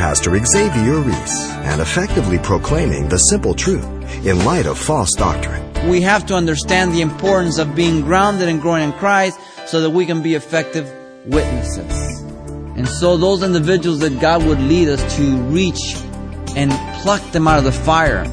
[0.00, 3.84] Pastor Xavier Reese and effectively proclaiming the simple truth
[4.24, 5.62] in light of false doctrine.
[5.90, 9.90] We have to understand the importance of being grounded and growing in Christ so that
[9.90, 10.90] we can be effective
[11.26, 12.22] witnesses.
[12.78, 15.96] And so those individuals that God would lead us to reach
[16.56, 16.72] and
[17.02, 18.24] pluck them out of the fire.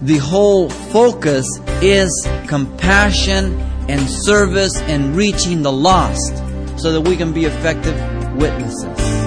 [0.00, 1.46] The whole focus
[1.82, 3.60] is compassion
[3.90, 6.38] and service and reaching the lost
[6.80, 7.94] so that we can be effective
[8.34, 9.21] witnesses.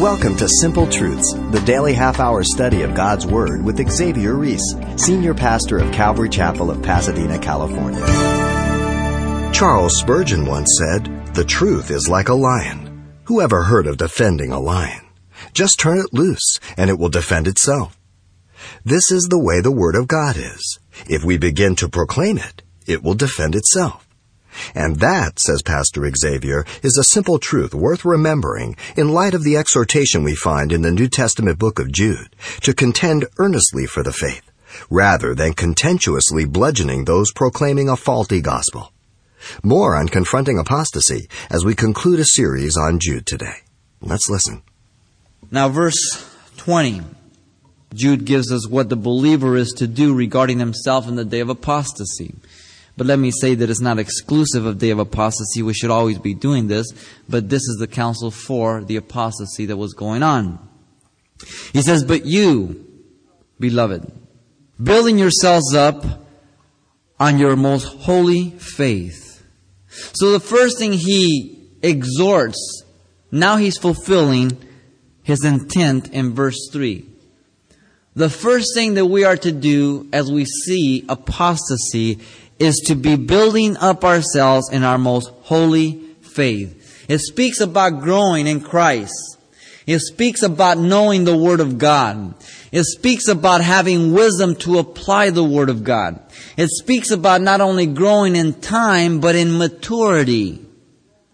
[0.00, 4.74] Welcome to Simple Truths, the daily half hour study of God's Word with Xavier Reese,
[4.96, 8.00] Senior Pastor of Calvary Chapel of Pasadena, California.
[9.52, 13.12] Charles Spurgeon once said, The truth is like a lion.
[13.24, 15.04] Who ever heard of defending a lion?
[15.52, 18.00] Just turn it loose, and it will defend itself.
[18.82, 20.78] This is the way the Word of God is.
[21.10, 24.08] If we begin to proclaim it, it will defend itself.
[24.74, 29.56] And that, says Pastor Xavier, is a simple truth worth remembering in light of the
[29.56, 34.12] exhortation we find in the New Testament book of Jude to contend earnestly for the
[34.12, 34.50] faith,
[34.88, 38.92] rather than contemptuously bludgeoning those proclaiming a faulty gospel.
[39.62, 43.62] More on confronting apostasy as we conclude a series on Jude today.
[44.00, 44.62] Let's listen.
[45.50, 46.26] Now, verse
[46.58, 47.02] 20.
[47.92, 51.48] Jude gives us what the believer is to do regarding himself in the day of
[51.48, 52.34] apostasy.
[53.00, 55.62] But let me say that it's not exclusive of day of apostasy.
[55.62, 56.86] We should always be doing this,
[57.26, 60.58] but this is the counsel for the apostasy that was going on.
[61.72, 62.86] He says, But you,
[63.58, 64.12] beloved,
[64.82, 66.04] building yourselves up
[67.18, 69.46] on your most holy faith.
[70.12, 72.84] So the first thing he exhorts,
[73.32, 74.58] now he's fulfilling
[75.22, 77.06] his intent in verse 3.
[78.14, 82.18] The first thing that we are to do as we see apostasy
[82.60, 87.06] is to be building up ourselves in our most holy faith.
[87.08, 89.38] It speaks about growing in Christ.
[89.86, 92.34] It speaks about knowing the Word of God.
[92.70, 96.20] It speaks about having wisdom to apply the Word of God.
[96.56, 100.64] It speaks about not only growing in time, but in maturity.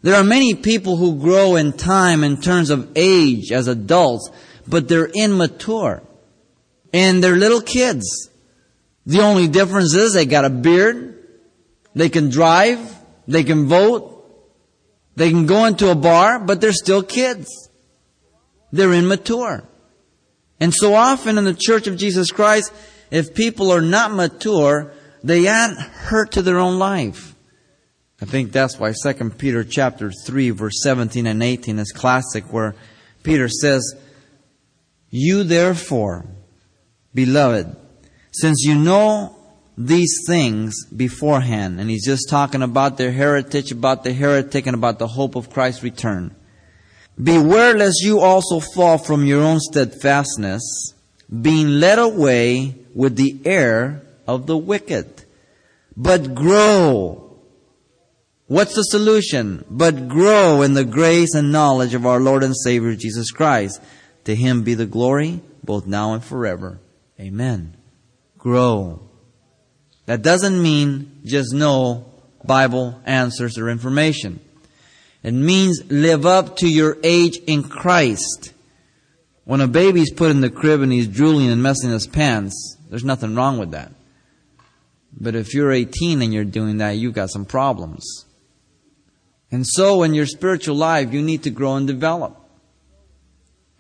[0.03, 4.31] There are many people who grow in time in terms of age as adults,
[4.67, 6.03] but they're immature.
[6.95, 8.31] And they're little kids.
[9.07, 11.17] The only difference is they got a beard,
[11.95, 12.97] they can drive.
[13.27, 14.13] They can vote.
[15.17, 17.71] They can go into a bar, but they're still kids.
[18.71, 19.65] They're immature.
[20.61, 22.73] And so often in the Church of Jesus Christ,
[23.11, 27.35] if people are not mature, they add hurt to their own life.
[28.21, 32.75] I think that's why 2 Peter chapter 3 verse 17 and 18 is classic where
[33.23, 33.95] Peter says,
[35.11, 36.25] You therefore,
[37.15, 37.77] beloved,
[38.41, 39.37] since you know
[39.79, 41.81] these things beforehand.
[41.81, 45.51] And he's just talking about their heritage, about the heretic, and about the hope of
[45.51, 46.35] Christ's return.
[47.23, 50.95] Beware lest you also fall from your own steadfastness,
[51.41, 55.25] being led away with the air of the wicked.
[55.97, 57.23] But grow.
[58.49, 59.65] What's the solution?
[59.71, 63.81] But grow in the grace and knowledge of our Lord and Savior Jesus Christ.
[64.25, 66.81] To him be the glory, both now and forever.
[67.19, 67.77] Amen.
[68.47, 69.01] Grow.
[70.05, 72.07] That doesn't mean just know
[72.45, 74.39] Bible answers or information.
[75.25, 78.53] It means live up to your age in Christ.
[79.47, 83.03] When a baby's put in the crib and he's drooling and messing his pants, there's
[83.03, 83.91] nothing wrong with that.
[85.13, 88.27] But if you're 18 and you're doing that, you've got some problems.
[89.51, 92.41] And so in your spiritual life, you need to grow and develop.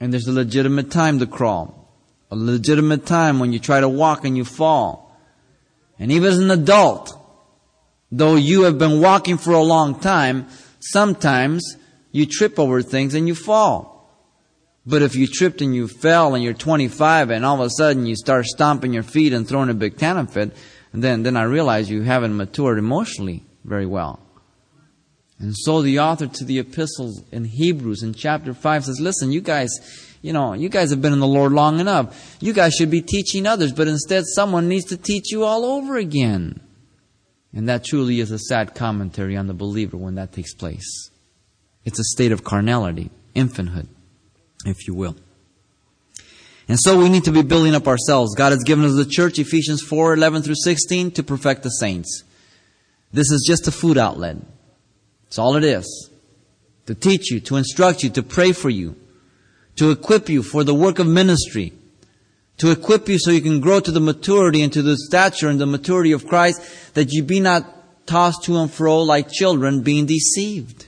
[0.00, 1.85] And there's a legitimate time to crawl.
[2.30, 5.16] A legitimate time when you try to walk and you fall.
[5.98, 7.12] And even as an adult,
[8.10, 10.48] though you have been walking for a long time,
[10.80, 11.76] sometimes
[12.12, 13.96] you trip over things and you fall.
[14.84, 18.06] But if you tripped and you fell and you're 25 and all of a sudden
[18.06, 20.56] you start stomping your feet and throwing a big tantrum fit,
[20.92, 24.20] then, then I realize you haven't matured emotionally very well.
[25.38, 29.42] And so the author to the epistles in Hebrews in chapter 5 says, listen, you
[29.42, 29.70] guys,
[30.26, 32.36] you know, you guys have been in the Lord long enough.
[32.40, 35.96] You guys should be teaching others, but instead someone needs to teach you all over
[35.96, 36.58] again.
[37.54, 41.10] And that truly is a sad commentary on the believer when that takes place.
[41.84, 43.86] It's a state of carnality, infanthood,
[44.64, 45.14] if you will.
[46.66, 48.34] And so we need to be building up ourselves.
[48.34, 52.24] God has given us the church, Ephesians 4, 11 through 16, to perfect the saints.
[53.12, 54.38] This is just a food outlet.
[55.22, 56.10] That's all it is.
[56.86, 58.96] To teach you, to instruct you, to pray for you,
[59.76, 61.72] to equip you for the work of ministry,
[62.58, 65.60] to equip you so you can grow to the maturity and to the stature and
[65.60, 70.06] the maturity of Christ, that you be not tossed to and fro like children being
[70.06, 70.86] deceived.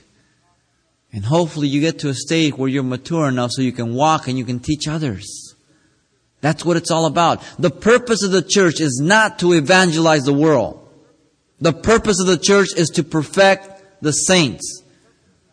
[1.11, 4.27] And hopefully you get to a stage where you're mature enough so you can walk
[4.27, 5.55] and you can teach others.
[6.41, 7.43] That's what it's all about.
[7.57, 10.87] The purpose of the church is not to evangelize the world.
[11.59, 14.81] The purpose of the church is to perfect the saints.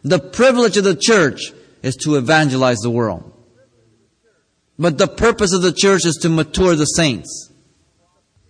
[0.03, 1.41] The privilege of the church
[1.87, 3.33] is to evangelize the world.
[4.77, 7.53] But the purpose of the church is to mature the saints.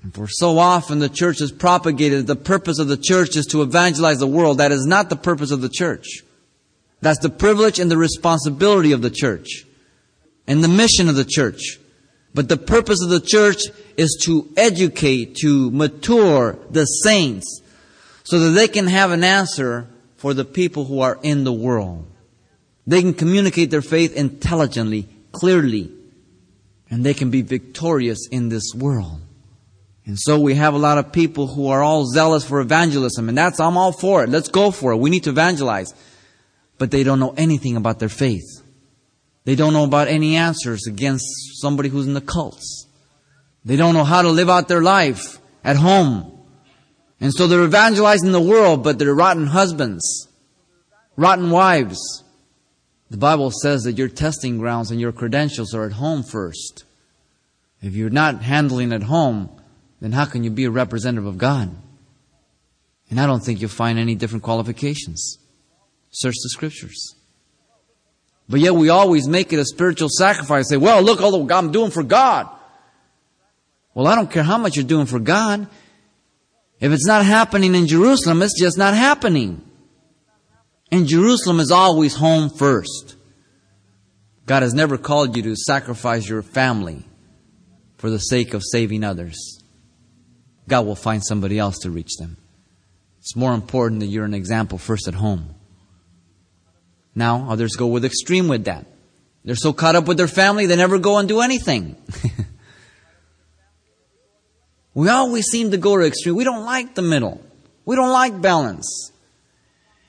[0.03, 3.61] And for so often the church is propagated, the purpose of the church is to
[3.61, 4.57] evangelize the world.
[4.57, 6.23] That is not the purpose of the church.
[7.03, 9.67] That's the privilege and the responsibility of the church
[10.47, 11.79] and the mission of the church.
[12.33, 13.61] But the purpose of the church
[13.99, 17.61] is to educate, to mature the saints
[18.25, 22.11] so that they can have an answer for the people who are in the world.
[22.87, 25.91] They can communicate their faith intelligently, clearly,
[26.89, 29.21] and they can be victorious in this world.
[30.07, 33.37] And so we have a lot of people who are all zealous for evangelism, and
[33.37, 34.31] that's, I'm all for it.
[34.31, 34.99] Let's go for it.
[34.99, 35.93] We need to evangelize.
[36.79, 38.63] But they don't know anything about their faith.
[39.45, 41.27] They don't know about any answers against
[41.61, 42.87] somebody who's in the cults.
[43.65, 46.33] They don't know how to live out their life at home.
[47.21, 50.29] And so they're evangelizing the world, but they're rotten husbands,
[51.17, 52.23] rotten wives.
[53.11, 56.85] The Bible says that your testing grounds and your credentials are at home first.
[57.81, 59.51] If you're not handling at home,
[60.01, 61.71] then how can you be a representative of God?
[63.09, 65.39] And I don't think you'll find any different qualifications.
[66.11, 67.15] Search the scriptures.
[68.49, 70.69] But yet we always make it a spiritual sacrifice.
[70.69, 72.49] Say, well, look all the I'm doing for God.
[73.95, 75.67] Well, I don't care how much you're doing for God.
[76.81, 79.63] If it's not happening in Jerusalem, it's just not happening.
[80.91, 83.17] And Jerusalem is always home first.
[84.47, 87.05] God has never called you to sacrifice your family
[87.97, 89.61] for the sake of saving others.
[90.69, 92.37] God will find somebody else to reach them.
[93.19, 95.55] It's more important that you're an example first at home.
[97.15, 98.87] Now, others go with extreme with that.
[99.45, 101.97] They're so caught up with their family, they never go and do anything.
[104.95, 106.37] we always seem to go to extreme.
[106.37, 107.41] We don't like the middle.
[107.85, 109.13] We don't like balance.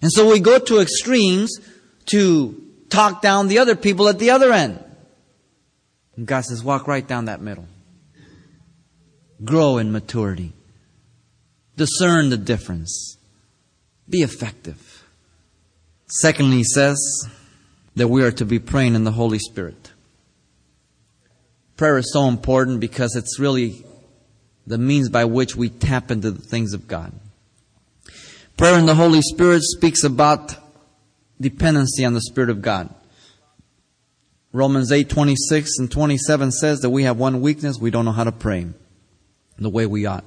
[0.02, 1.60] And so we go to extremes
[2.08, 4.84] to talk down the other people at the other end.
[6.16, 7.68] And God says, walk right down that middle.
[9.44, 10.54] Grow in maturity.
[11.76, 13.18] Discern the difference.
[14.10, 15.06] Be effective.
[16.08, 16.98] Secondly, he says
[17.96, 19.92] that we are to be praying in the Holy Spirit.
[21.76, 23.86] Prayer is so important because it's really
[24.66, 27.12] the means by which we tap into the things of God.
[28.58, 30.56] Prayer in the Holy Spirit speaks about
[31.40, 32.90] dependency on the Spirit of God.
[34.52, 38.24] Romans 8, 26 and 27 says that we have one weakness, we don't know how
[38.24, 38.66] to pray
[39.60, 40.26] the way we ought.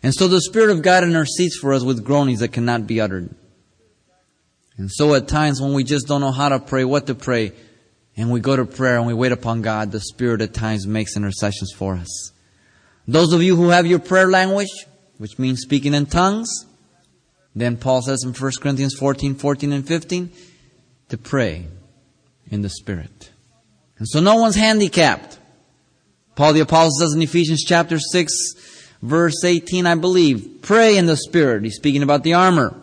[0.00, 3.34] And so the Spirit of God intercedes for us with groanings that cannot be uttered.
[4.76, 7.50] And so at times when we just don't know how to pray, what to pray,
[8.16, 11.16] and we go to prayer and we wait upon God, the Spirit at times makes
[11.16, 12.30] intercessions for us.
[13.08, 14.86] Those of you who have your prayer language,
[15.18, 16.66] which means speaking in tongues,
[17.56, 20.30] then Paul says in 1 Corinthians 14, 14 and 15,
[21.08, 21.66] to pray
[22.50, 23.30] in the Spirit.
[23.98, 25.38] And so no one's handicapped.
[26.34, 28.32] Paul the Apostle says in Ephesians chapter 6,
[29.00, 31.64] verse 18, I believe, pray in the Spirit.
[31.64, 32.78] He's speaking about the armor.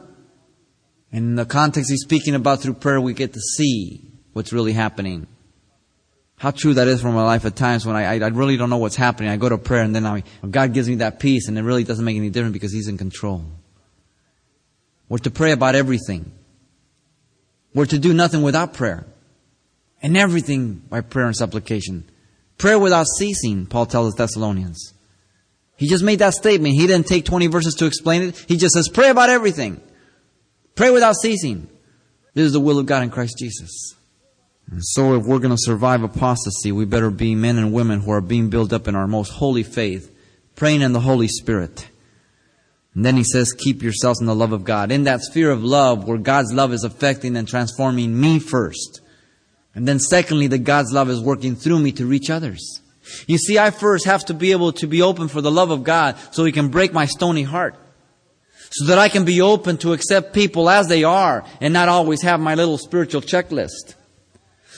[1.12, 4.02] And in the context he's speaking about through prayer, we get to see
[4.34, 5.28] what's really happening.
[6.38, 8.72] How true that is for my life at times when I, I, I really don't
[8.72, 9.30] know what's happening.
[9.30, 11.84] I go to prayer and then I, God gives me that peace and it really
[11.84, 13.46] doesn't make any difference because He's in control.
[15.10, 16.32] We're to pray about everything.
[17.74, 19.06] We're to do nothing without prayer.
[20.02, 22.10] And everything by prayer and supplication.
[22.58, 24.94] Prayer without ceasing, Paul tells the Thessalonians.
[25.76, 26.76] He just made that statement.
[26.76, 28.46] He didn't take 20 verses to explain it.
[28.48, 29.82] He just says, pray about everything.
[30.76, 31.68] Pray without ceasing.
[32.34, 33.96] This is the will of God in Christ Jesus.
[34.70, 38.12] And so if we're going to survive apostasy, we better be men and women who
[38.12, 40.12] are being built up in our most holy faith,
[40.56, 41.88] praying in the Holy Spirit.
[42.96, 44.92] And then he says, keep yourselves in the love of God.
[44.92, 49.02] In that sphere of love where God's love is affecting and transforming me first.
[49.74, 52.82] And then secondly, that God's love is working through me to reach others.
[53.26, 55.84] You see, I first have to be able to be open for the love of
[55.84, 57.76] God so he can break my stony heart
[58.74, 62.24] so that I can be open to accept people as they are and not always
[62.24, 63.94] have my little spiritual checklist.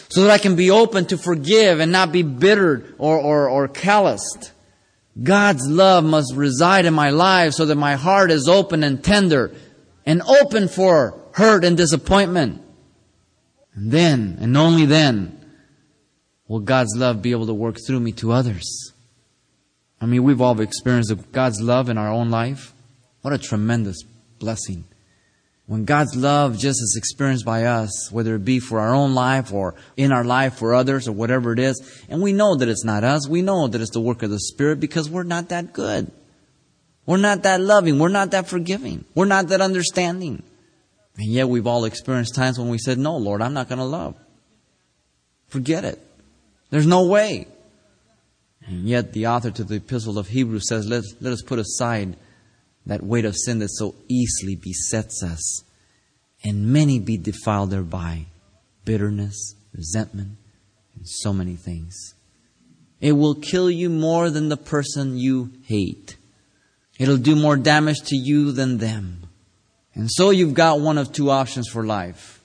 [0.10, 3.68] So that I can be open to forgive and not be bittered or, or, or
[3.70, 4.52] calloused.
[5.22, 9.54] God's love must reside in my life so that my heart is open and tender
[10.06, 12.62] and open for hurt and disappointment.
[13.74, 15.40] And then, and only then,
[16.48, 18.94] will God's love be able to work through me to others.
[20.00, 22.74] I mean, we've all experienced God's love in our own life.
[23.22, 24.04] What a tremendous
[24.40, 24.86] blessing.
[25.68, 29.52] When God's love just is experienced by us, whether it be for our own life
[29.52, 32.86] or in our life for others or whatever it is, and we know that it's
[32.86, 35.74] not us, we know that it's the work of the Spirit because we're not that
[35.74, 36.12] good.
[37.08, 37.98] We're not that loving.
[37.98, 39.06] We're not that forgiving.
[39.16, 40.44] We're not that understanding.
[41.18, 43.86] And yet we've all experienced times when we said, No, Lord, I'm not going to
[43.86, 44.16] love.
[45.48, 46.00] Forget it.
[46.70, 47.48] There's no way.
[48.68, 52.18] And yet the author to the epistle of Hebrews says, let, let us put aside
[52.86, 55.64] that weight of sin that so easily besets us,
[56.44, 58.26] and many be defiled thereby
[58.84, 60.38] bitterness, resentment,
[60.96, 62.14] and so many things.
[63.02, 66.16] It will kill you more than the person you hate.
[66.98, 69.24] It'll do more damage to you than them.
[69.94, 72.42] And so you've got one of two options for life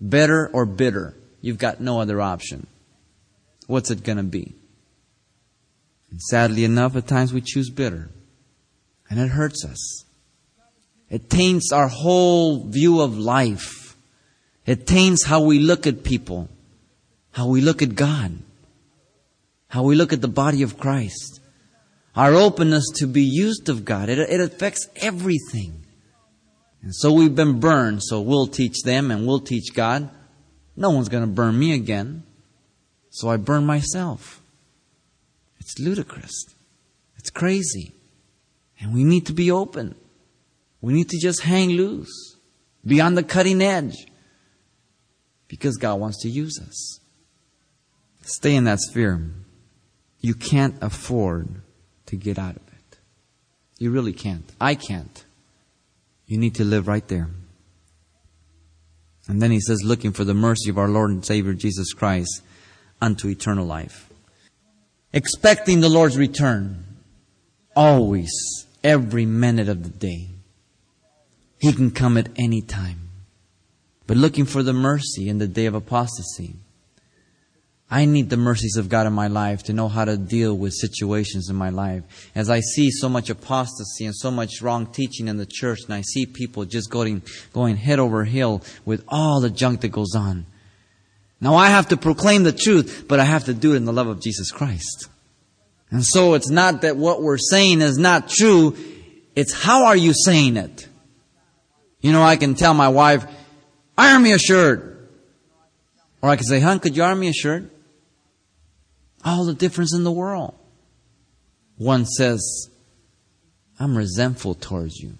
[0.00, 1.14] better or bitter.
[1.40, 2.66] You've got no other option.
[3.66, 4.54] What's it going to be?
[6.10, 8.10] And sadly enough, at times we choose bitter.
[9.10, 10.04] And it hurts us.
[11.10, 13.96] It taints our whole view of life.
[14.64, 16.48] It taints how we look at people,
[17.32, 18.38] how we look at God,
[19.66, 21.40] how we look at the body of Christ,
[22.14, 24.08] our openness to be used of God.
[24.08, 25.84] It, it affects everything.
[26.82, 30.08] And so we've been burned, so we'll teach them and we'll teach God.
[30.76, 32.22] No one's going to burn me again.
[33.10, 34.40] So I burn myself.
[35.58, 36.46] It's ludicrous.
[37.16, 37.92] It's crazy.
[38.80, 39.94] And we need to be open.
[40.80, 42.36] We need to just hang loose,
[42.84, 44.06] be on the cutting edge,
[45.48, 47.00] because God wants to use us.
[48.22, 49.20] Stay in that sphere.
[50.20, 51.60] You can't afford
[52.06, 52.98] to get out of it.
[53.78, 54.50] You really can't.
[54.60, 55.24] I can't.
[56.26, 57.28] You need to live right there.
[59.28, 62.42] And then he says, looking for the mercy of our Lord and Savior Jesus Christ
[63.00, 64.08] unto eternal life.
[65.12, 66.84] Expecting the Lord's return.
[67.74, 68.30] Always
[68.82, 70.28] every minute of the day.
[71.58, 73.08] He can come at any time.
[74.06, 76.56] But looking for the mercy in the day of apostasy.
[77.92, 80.74] I need the mercies of God in my life to know how to deal with
[80.74, 82.30] situations in my life.
[82.34, 85.94] As I see so much apostasy and so much wrong teaching in the church, and
[85.94, 87.22] I see people just going,
[87.52, 90.46] going head over heel with all the junk that goes on.
[91.40, 93.92] Now I have to proclaim the truth, but I have to do it in the
[93.92, 95.08] love of Jesus Christ.
[95.90, 98.76] And so it's not that what we're saying is not true.
[99.34, 100.88] It's how are you saying it?
[102.00, 103.26] You know, I can tell my wife,
[103.98, 105.10] iron me a shirt.
[106.22, 107.64] Or I can say, hon, could you iron me a shirt?
[109.24, 110.54] All the difference in the world.
[111.76, 112.70] One says,
[113.78, 115.16] I'm resentful towards you.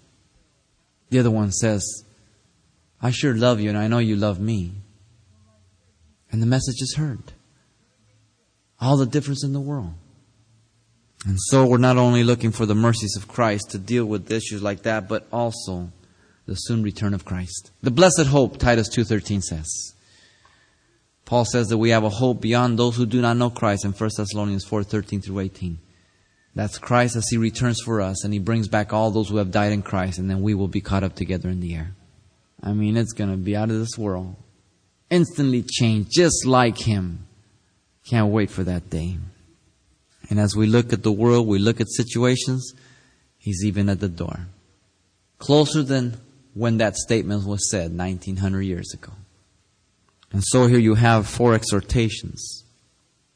[1.08, 2.04] The other one says,
[3.02, 4.72] I sure love you and I know you love me.
[6.30, 7.32] And the message is heard.
[8.80, 9.94] All the difference in the world.
[11.26, 14.62] And so we're not only looking for the mercies of Christ to deal with issues
[14.62, 15.92] like that, but also
[16.46, 17.70] the soon return of Christ.
[17.82, 19.94] The blessed hope, Titus 2.13 says.
[21.26, 23.92] Paul says that we have a hope beyond those who do not know Christ in
[23.92, 25.78] 1 Thessalonians 4.13 through 18.
[26.54, 29.52] That's Christ as He returns for us and He brings back all those who have
[29.52, 31.92] died in Christ and then we will be caught up together in the air.
[32.62, 34.34] I mean, it's going to be out of this world.
[35.08, 37.26] Instantly changed, just like Him.
[38.08, 39.18] Can't wait for that day.
[40.30, 42.72] And as we look at the world, we look at situations,
[43.40, 44.46] He's even at the door.
[45.38, 46.18] Closer than
[46.54, 49.12] when that statement was said 1900 years ago.
[50.30, 52.64] And so here you have four exhortations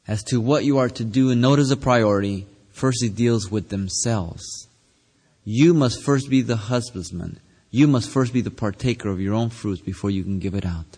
[0.07, 2.45] as to what you are to do and notice a priority.
[2.71, 4.67] First, he deals with themselves.
[5.43, 7.39] You must first be the husbandman.
[7.71, 10.65] You must first be the partaker of your own fruits before you can give it
[10.65, 10.97] out.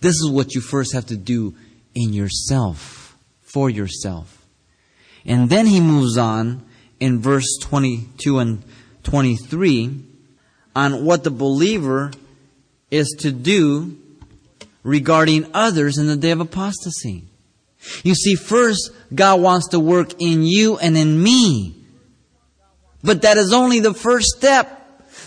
[0.00, 1.54] This is what you first have to do
[1.94, 4.41] in yourself, for yourself.
[5.24, 6.64] And then he moves on
[6.98, 8.62] in verse 22 and
[9.04, 10.04] 23
[10.74, 12.10] on what the believer
[12.90, 13.96] is to do
[14.82, 17.24] regarding others in the day of apostasy.
[18.04, 21.74] You see, first, God wants to work in you and in me.
[23.02, 24.78] But that is only the first step.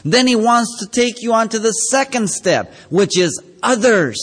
[0.04, 4.18] Then He wants to take you on to the second step, which is others.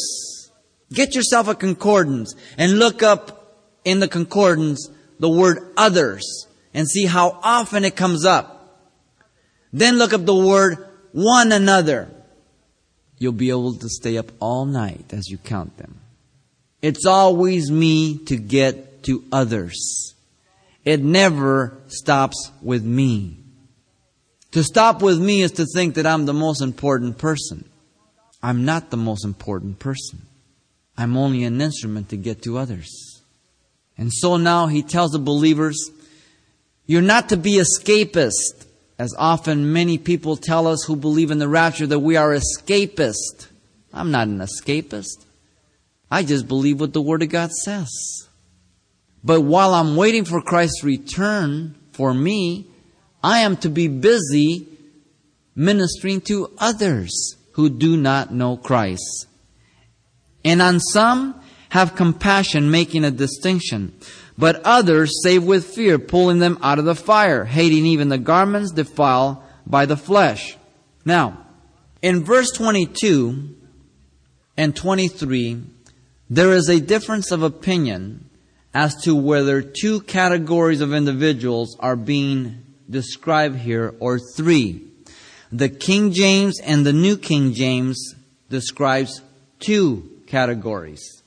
[0.93, 4.89] Get yourself a concordance and look up in the concordance
[5.23, 8.91] the word others and see how often it comes up.
[9.73, 12.11] Then look up the word one another.
[13.19, 16.01] You'll be able to stay up all night as you count them.
[16.83, 20.17] It's always me to get to others.
[20.85, 23.37] It never stops with me.
[24.51, 27.71] To stop with me is to think that I'm the most important person.
[28.43, 30.23] I'm not the most important person.
[30.99, 33.12] I'm only an instrument to get to others.
[33.99, 35.91] And so now he tells the believers,
[36.87, 38.67] you're not to be escapist
[38.99, 43.49] As often many people tell us who believe in the rapture that we are escapist.
[43.93, 45.25] I'm not an escapist.
[46.11, 47.89] I just believe what the Word of God says.
[49.25, 52.67] But while I'm waiting for Christ's return for me,
[53.25, 54.69] I am to be busy
[55.55, 59.27] ministering to others who do not know Christ.
[60.45, 61.42] And on some
[61.73, 63.91] have compassion, making a distinction.
[64.37, 68.73] But others save with fear, pulling them out of the fire, hating even the garments
[68.73, 70.59] defiled by the flesh.
[71.07, 71.47] Now,
[72.03, 73.57] in verse 22
[74.55, 75.63] and 23,
[76.29, 78.29] there is a difference of opinion
[78.75, 84.89] as to whether two categories of individuals are being described here or three.
[85.51, 88.15] The King James and the New King James
[88.51, 89.23] describes
[89.59, 91.22] two categories.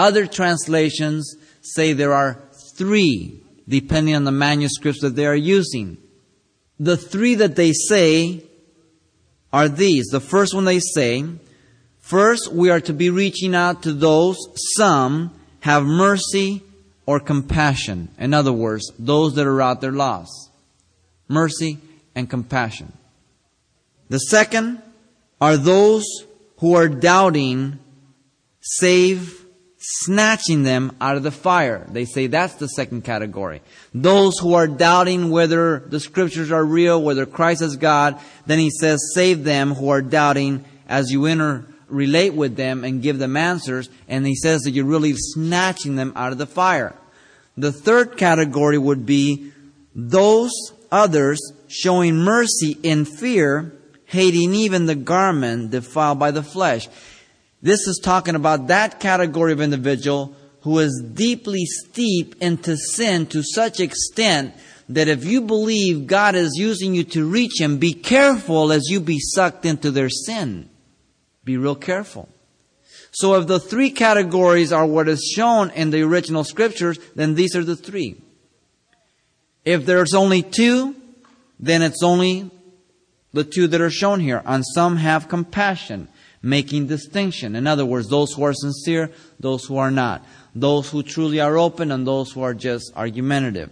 [0.00, 2.38] Other translations say there are
[2.74, 5.98] three, depending on the manuscripts that they are using.
[6.78, 8.42] The three that they say
[9.52, 10.06] are these.
[10.06, 11.26] The first one they say,
[11.98, 14.38] first we are to be reaching out to those,
[14.74, 16.62] some have mercy
[17.04, 18.08] or compassion.
[18.18, 20.50] In other words, those that are out there lost.
[21.28, 21.76] Mercy
[22.14, 22.94] and compassion.
[24.08, 24.80] The second
[25.42, 26.06] are those
[26.60, 27.78] who are doubting,
[28.62, 29.39] save
[29.80, 31.86] snatching them out of the fire.
[31.90, 33.62] They say that's the second category.
[33.94, 38.70] Those who are doubting whether the scriptures are real, whether Christ is God, then he
[38.70, 43.38] says, save them who are doubting as you enter, relate with them and give them
[43.38, 43.88] answers.
[44.06, 46.94] And he says that you're really snatching them out of the fire.
[47.56, 49.52] The third category would be
[49.94, 50.52] those
[50.92, 53.72] others showing mercy in fear,
[54.04, 56.88] hating even the garment defiled by the flesh.
[57.62, 63.42] This is talking about that category of individual who is deeply steeped into sin to
[63.42, 64.54] such extent
[64.88, 69.00] that if you believe God is using you to reach Him, be careful as you
[69.00, 70.68] be sucked into their sin.
[71.44, 72.28] Be real careful.
[73.12, 77.56] So if the three categories are what is shown in the original scriptures, then these
[77.56, 78.20] are the three.
[79.64, 80.94] If there's only two,
[81.58, 82.50] then it's only
[83.32, 84.42] the two that are shown here.
[84.44, 86.08] And some have compassion
[86.42, 87.54] making distinction.
[87.54, 90.24] In other words, those who are sincere, those who are not.
[90.54, 93.70] Those who truly are open and those who are just argumentative.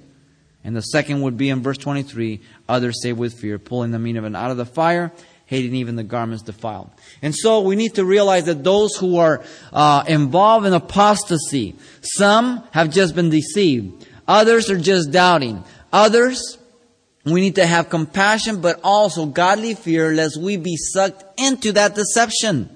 [0.65, 4.37] And the second would be in verse 23, others say with fear, pulling them even
[4.37, 5.13] out of the fire,
[5.47, 6.91] hating even the garments defiled.
[7.23, 12.63] And so we need to realize that those who are uh, involved in apostasy, some
[12.73, 14.07] have just been deceived.
[14.27, 15.65] Others are just doubting.
[15.91, 16.59] Others
[17.33, 21.95] we need to have compassion, but also godly fear, lest we be sucked into that
[21.95, 22.71] deception.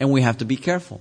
[0.00, 1.00] And we have to be careful.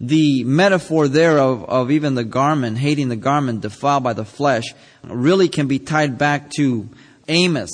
[0.00, 4.74] The metaphor there of, of even the garment, hating the garment defiled by the flesh,
[5.04, 6.88] really can be tied back to
[7.28, 7.70] Amos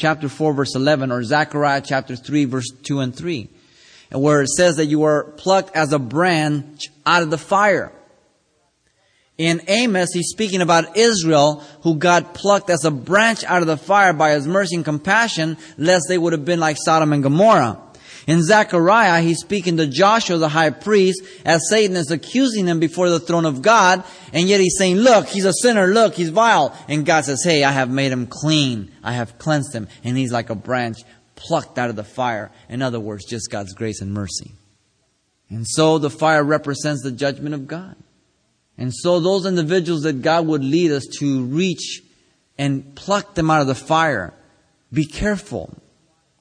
[0.00, 3.48] chapter 4 verse 11 or Zechariah chapter 3 verse 2 and 3.
[4.12, 7.92] Where it says that you are plucked as a branch out of the fire.
[9.40, 13.78] In Amos, he's speaking about Israel who got plucked as a branch out of the
[13.78, 17.80] fire by his mercy and compassion, lest they would have been like Sodom and Gomorrah.
[18.26, 23.08] In Zechariah, he's speaking to Joshua, the high priest, as Satan is accusing him before
[23.08, 26.76] the throne of God, and yet he's saying, look, he's a sinner, look, he's vile.
[26.86, 28.92] And God says, hey, I have made him clean.
[29.02, 29.88] I have cleansed him.
[30.04, 30.98] And he's like a branch
[31.34, 32.52] plucked out of the fire.
[32.68, 34.52] In other words, just God's grace and mercy.
[35.48, 37.96] And so the fire represents the judgment of God.
[38.80, 42.02] And so those individuals that God would lead us to reach
[42.56, 44.32] and pluck them out of the fire,
[44.90, 45.74] be careful.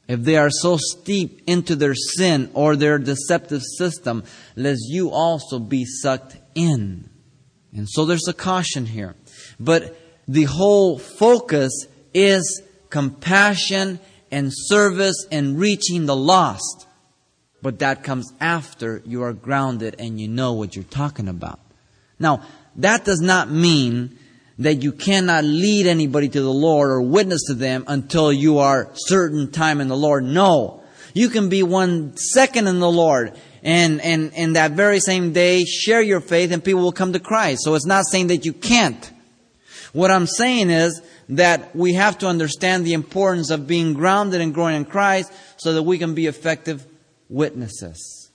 [0.08, 4.24] If they are so steep into their sin or their deceptive system,
[4.56, 7.10] lest you also be sucked in.
[7.76, 9.16] And so there's a caution here.
[9.60, 14.00] But the whole focus is compassion
[14.32, 16.88] and service and reaching the lost.
[17.62, 21.60] But that comes after you are grounded and you know what you're talking about.
[22.20, 22.44] Now,
[22.76, 24.18] that does not mean
[24.60, 28.90] that you cannot lead anybody to the Lord or witness to them until you are
[28.94, 30.26] certain time in the Lord.
[30.26, 30.84] No.
[31.14, 35.64] You can be one second in the Lord and, and, and that very same day
[35.64, 37.64] share your faith and people will come to Christ.
[37.64, 39.12] So it's not saying that you can't.
[39.94, 44.54] What I'm saying is that we have to understand the importance of being grounded and
[44.54, 46.86] growing in Christ so that we can be effective
[47.30, 48.29] witnesses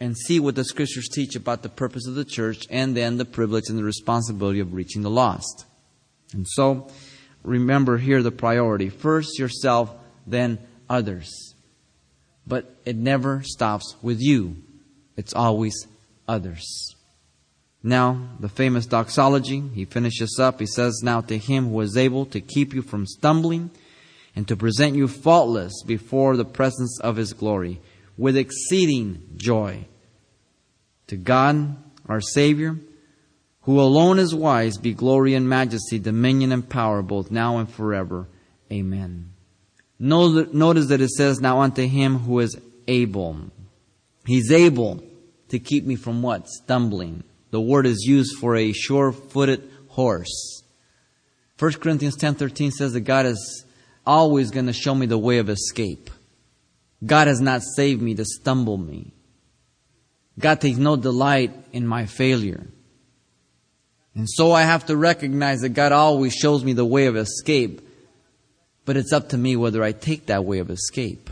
[0.00, 3.24] and see what the scriptures teach about the purpose of the church and then the
[3.24, 5.66] privilege and the responsibility of reaching the lost.
[6.32, 6.88] And so,
[7.42, 8.90] remember here the priority.
[8.90, 9.94] First yourself,
[10.26, 10.58] then
[10.88, 11.54] others.
[12.46, 14.56] But it never stops with you.
[15.16, 15.86] It's always
[16.28, 16.94] others.
[17.82, 20.60] Now, the famous doxology, he finishes up.
[20.60, 23.70] He says, Now to him who is able to keep you from stumbling
[24.34, 27.80] and to present you faultless before the presence of his glory
[28.18, 29.86] with exceeding joy.
[31.06, 31.76] To God,
[32.06, 32.78] our Savior,
[33.62, 38.28] who alone is wise, be glory and majesty, dominion and power, both now and forever.
[38.70, 39.30] Amen.
[39.98, 43.38] Notice that it says, Now unto him who is able.
[44.26, 45.02] He's able
[45.48, 46.46] to keep me from what?
[46.48, 47.24] Stumbling.
[47.50, 50.62] The word is used for a sure-footed horse.
[51.58, 53.64] 1 Corinthians 10:13 says that God is
[54.06, 56.10] always going to show me the way of escape.
[57.04, 59.12] God has not saved me to stumble me.
[60.38, 62.66] God takes no delight in my failure.
[64.14, 67.80] And so I have to recognize that God always shows me the way of escape.
[68.84, 71.30] But it's up to me whether I take that way of escape.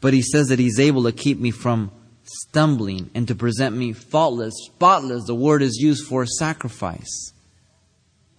[0.00, 1.90] But He says that He's able to keep me from
[2.28, 5.24] stumbling and to present me faultless, spotless.
[5.26, 7.32] The word is used for sacrifice.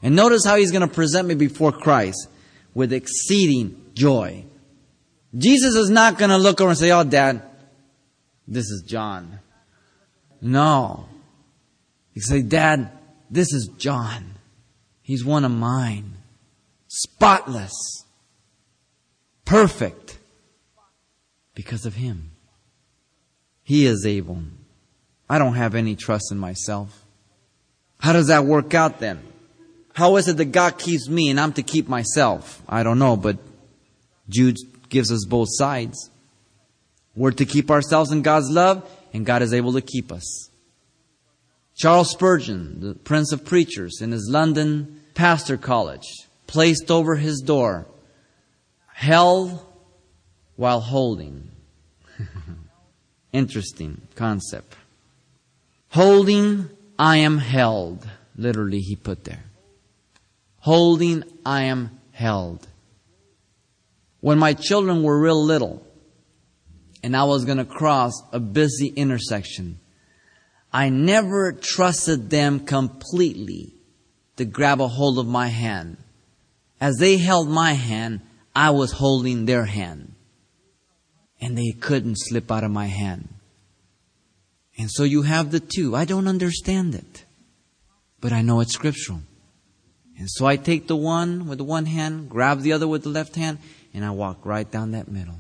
[0.02, 2.30] And notice how he's going to present me before Christ
[2.74, 4.46] with exceeding joy.
[5.38, 7.42] Jesus is not going to look over and say, Oh, Dad,
[8.48, 9.40] this is John.
[10.42, 11.06] No.
[12.14, 12.92] He say, Dad,
[13.30, 14.36] this is John.
[15.02, 16.14] He's one of mine.
[16.88, 18.06] Spotless.
[19.46, 20.18] Perfect.
[21.54, 22.32] Because of him.
[23.64, 24.42] He is able.
[25.30, 27.06] I don't have any trust in myself.
[28.00, 29.22] How does that work out then?
[29.94, 32.64] How is it that God keeps me and I'm to keep myself?
[32.68, 33.38] I don't know, but
[34.30, 34.58] Jude
[34.90, 36.10] gives us both sides.
[37.16, 40.50] We're to keep ourselves in God's love, and God is able to keep us.
[41.76, 46.06] Charles Spurgeon, the Prince of Preachers, in his London pastor college,
[46.48, 47.88] placed over his door,
[48.94, 49.66] held
[50.56, 51.52] while holding.
[53.32, 54.76] Interesting concept.
[55.90, 58.08] Holding, I am held.
[58.36, 59.44] Literally, he put there.
[60.60, 62.68] Holding, I am held.
[64.22, 65.86] When my children were real little,
[67.02, 69.80] and I was going to cross a busy intersection,
[70.72, 73.74] I never trusted them completely
[74.36, 75.98] to grab a hold of my hand.
[76.82, 78.22] As they held my hand,
[78.56, 80.14] I was holding their hand
[81.42, 83.30] and they couldn't slip out of my hand.
[84.78, 85.96] And so you have the two.
[85.96, 87.26] I don't understand it,
[88.20, 89.22] but I know it's scriptural.
[90.18, 93.10] And so I take the one with the one hand, grab the other with the
[93.10, 93.60] left hand,
[93.94, 95.40] and I walk right down that middle.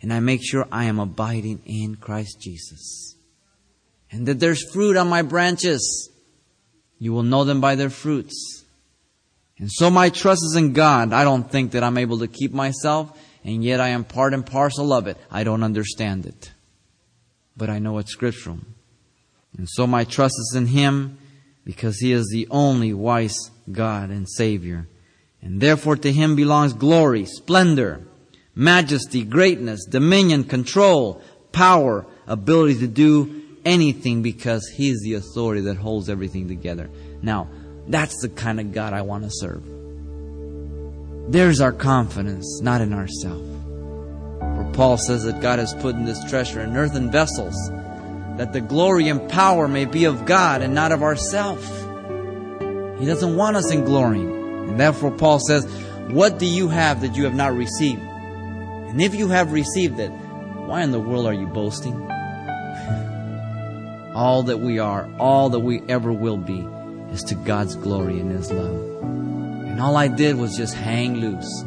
[0.00, 3.16] And I make sure I am abiding in Christ Jesus.
[4.10, 6.10] And that there's fruit on my branches.
[6.98, 8.64] You will know them by their fruits.
[9.58, 11.12] And so my trust is in God.
[11.12, 14.44] I don't think that I'm able to keep myself and yet I am part and
[14.44, 15.16] parcel of it.
[15.30, 16.52] I don't understand it.
[17.56, 18.58] But I know it's scriptural.
[19.58, 21.18] And so my trust is in Him
[21.64, 23.36] because He is the only wise
[23.70, 24.88] God and Savior.
[25.42, 28.00] And therefore to Him belongs glory, splendor,
[28.54, 35.76] majesty, greatness, dominion, control, power, ability to do anything because He is the authority that
[35.76, 36.88] holds everything together.
[37.22, 37.48] Now,
[37.88, 39.64] that's the kind of God I want to serve.
[41.28, 43.48] There's our confidence, not in ourselves.
[44.38, 47.56] For Paul says that God has put in this treasure in earthen vessels,
[48.36, 51.68] that the glory and power may be of God and not of ourselves.
[52.98, 54.41] He doesn't want us in glory.
[54.72, 55.66] And therefore, Paul says,
[56.08, 58.00] What do you have that you have not received?
[58.00, 61.92] And if you have received it, why in the world are you boasting?
[64.14, 66.66] all that we are, all that we ever will be,
[67.10, 69.02] is to God's glory and His love.
[69.02, 71.62] And all I did was just hang loose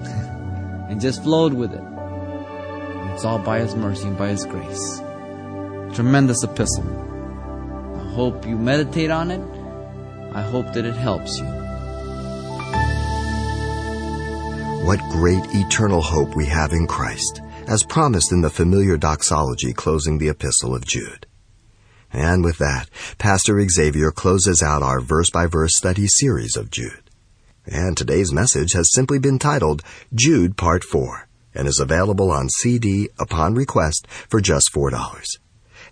[0.90, 1.84] and just flowed with it.
[1.84, 4.98] And it's all by His mercy and by His grace.
[5.94, 6.90] Tremendous epistle.
[7.98, 9.42] I hope you meditate on it.
[10.34, 11.55] I hope that it helps you.
[14.86, 20.20] What great eternal hope we have in Christ, as promised in the familiar doxology closing
[20.20, 21.26] the epistle of Jude.
[22.14, 27.10] And with that, Pastor Xavier closes out our verse by verse study series of Jude.
[27.66, 29.82] And today's message has simply been titled
[30.14, 35.26] Jude Part 4 and is available on CD upon request for just $4.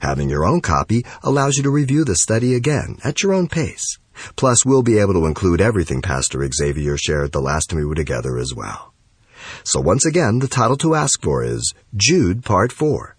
[0.01, 3.97] Having your own copy allows you to review the study again at your own pace.
[4.35, 7.95] Plus, we'll be able to include everything Pastor Xavier shared the last time we were
[7.95, 8.93] together as well.
[9.63, 13.15] So once again, the title to ask for is Jude Part 4.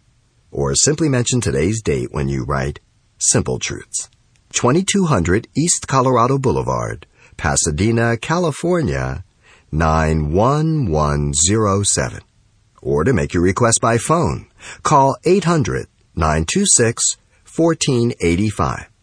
[0.50, 2.80] Or simply mention today's date when you write
[3.18, 4.09] Simple Truths.
[4.52, 9.24] 2200 East Colorado Boulevard, Pasadena, California
[9.72, 12.20] 91107.
[12.80, 14.46] Or to make your request by phone,
[14.83, 17.16] call 800 926
[17.57, 18.93] 1485.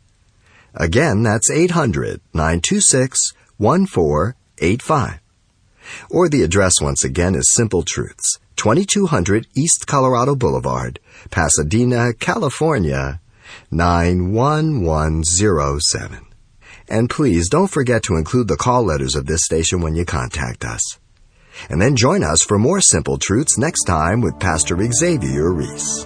[0.74, 5.20] Again, that's 800 926 1485.
[6.10, 13.20] Or the address once again is Simple Truths, 2200 East Colorado Boulevard, Pasadena, California,
[13.72, 16.26] 91107.
[16.88, 20.64] And please don't forget to include the call letters of this station when you contact
[20.64, 21.00] us.
[21.70, 26.06] And then join us for more Simple Truths next time with Pastor Xavier Reese.